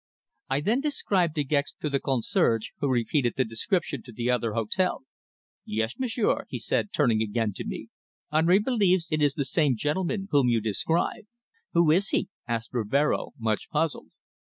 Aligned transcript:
I 0.49 0.61
then 0.61 0.81
described 0.81 1.35
De 1.35 1.43
Gex 1.43 1.75
to 1.79 1.87
the 1.87 1.99
concierge, 1.99 2.69
who 2.79 2.87
repeated 2.89 3.35
the 3.37 3.45
description 3.45 4.01
to 4.01 4.11
the 4.11 4.31
other 4.31 4.53
hotel. 4.53 5.03
"Yes, 5.63 5.93
m'sieur," 5.99 6.45
he 6.49 6.57
said, 6.57 6.91
turning 6.91 7.21
again 7.21 7.53
to 7.57 7.65
me. 7.67 7.89
"Henri 8.31 8.57
believes 8.57 9.07
it 9.11 9.21
is 9.21 9.35
the 9.35 9.45
same 9.45 9.77
gentleman 9.77 10.27
whom 10.31 10.47
you 10.47 10.59
describe." 10.59 11.25
"Who 11.73 11.91
is 11.91 12.09
he?" 12.09 12.29
asked 12.47 12.73
Rivero, 12.73 13.33
much 13.37 13.69
puzzled. 13.69 14.09